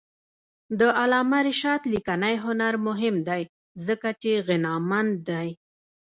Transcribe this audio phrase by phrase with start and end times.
[0.79, 3.41] د علامه رشاد لیکنی هنر مهم دی
[3.87, 5.49] ځکه چې غنامند دی.